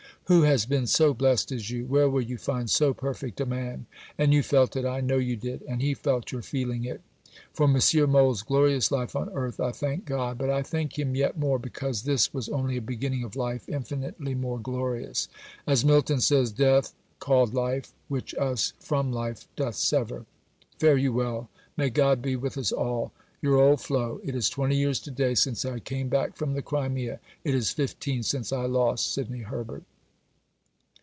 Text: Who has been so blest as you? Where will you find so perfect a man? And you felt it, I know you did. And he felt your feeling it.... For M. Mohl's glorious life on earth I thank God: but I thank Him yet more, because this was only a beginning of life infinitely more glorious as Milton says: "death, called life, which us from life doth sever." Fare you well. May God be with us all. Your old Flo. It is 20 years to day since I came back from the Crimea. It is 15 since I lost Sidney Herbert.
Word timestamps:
Who 0.25 0.43
has 0.43 0.65
been 0.65 0.87
so 0.87 1.13
blest 1.13 1.51
as 1.51 1.69
you? 1.71 1.85
Where 1.85 2.09
will 2.09 2.21
you 2.21 2.37
find 2.37 2.69
so 2.69 2.93
perfect 2.93 3.41
a 3.41 3.45
man? 3.45 3.85
And 4.17 4.33
you 4.33 4.43
felt 4.43 4.77
it, 4.77 4.85
I 4.85 5.01
know 5.01 5.17
you 5.17 5.35
did. 5.35 5.61
And 5.63 5.81
he 5.81 5.93
felt 5.93 6.31
your 6.31 6.41
feeling 6.41 6.85
it.... 6.85 7.01
For 7.51 7.65
M. 7.65 7.77
Mohl's 8.09 8.41
glorious 8.41 8.93
life 8.93 9.13
on 9.13 9.29
earth 9.33 9.59
I 9.59 9.73
thank 9.73 10.05
God: 10.05 10.37
but 10.37 10.49
I 10.49 10.63
thank 10.63 10.97
Him 10.97 11.15
yet 11.17 11.37
more, 11.37 11.59
because 11.59 12.03
this 12.03 12.33
was 12.33 12.47
only 12.47 12.77
a 12.77 12.81
beginning 12.81 13.25
of 13.25 13.35
life 13.35 13.67
infinitely 13.67 14.33
more 14.33 14.57
glorious 14.57 15.27
as 15.67 15.83
Milton 15.83 16.21
says: 16.21 16.53
"death, 16.53 16.93
called 17.19 17.53
life, 17.53 17.91
which 18.07 18.33
us 18.35 18.71
from 18.79 19.11
life 19.11 19.49
doth 19.57 19.75
sever." 19.75 20.25
Fare 20.79 20.95
you 20.97 21.11
well. 21.11 21.49
May 21.75 21.89
God 21.89 22.21
be 22.21 22.37
with 22.37 22.57
us 22.57 22.71
all. 22.71 23.11
Your 23.41 23.57
old 23.57 23.81
Flo. 23.81 24.21
It 24.23 24.33
is 24.33 24.49
20 24.49 24.77
years 24.77 25.01
to 25.01 25.11
day 25.11 25.35
since 25.35 25.65
I 25.65 25.79
came 25.79 26.07
back 26.07 26.37
from 26.37 26.53
the 26.53 26.61
Crimea. 26.61 27.19
It 27.43 27.53
is 27.53 27.71
15 27.71 28.23
since 28.23 28.53
I 28.53 28.63
lost 28.65 29.13
Sidney 29.13 29.41
Herbert. 29.41 29.83